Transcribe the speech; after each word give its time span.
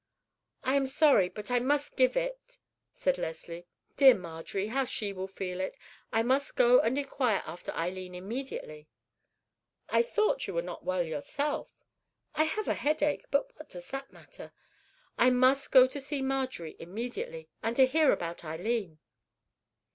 "I 0.63 0.73
am 0.73 0.87
sorry, 0.87 1.29
but 1.29 1.51
I 1.51 1.59
must 1.59 1.95
give 1.95 2.17
it," 2.17 2.57
said 2.91 3.19
Leslie. 3.19 3.67
"Dear 3.97 4.15
Marjorie, 4.15 4.69
how 4.69 4.83
she 4.83 5.13
will 5.13 5.27
feel 5.27 5.59
it. 5.59 5.77
I 6.11 6.23
must 6.23 6.55
go 6.55 6.79
and 6.79 6.97
inquire 6.97 7.43
after 7.45 7.71
Eileen 7.73 8.15
immediately." 8.15 8.87
"I 9.89 10.01
thought 10.01 10.47
you 10.47 10.55
were 10.55 10.63
not 10.63 10.83
well 10.83 11.03
yourself." 11.03 11.85
"I 12.33 12.45
have 12.45 12.67
a 12.67 12.73
headache, 12.73 13.25
but 13.29 13.55
what 13.57 13.69
does 13.69 13.91
that 13.91 14.11
matter? 14.11 14.51
I 15.19 15.29
must 15.29 15.71
go 15.71 15.85
to 15.85 15.99
see 15.99 16.23
Marjorie 16.23 16.77
immediately, 16.79 17.49
and 17.61 17.75
to 17.75 17.85
hear 17.85 18.11
about 18.11 18.43
Eileen." 18.43 18.97